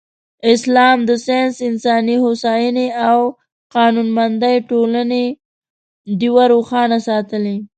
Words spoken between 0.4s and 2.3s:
اسلام د ساینس، انساني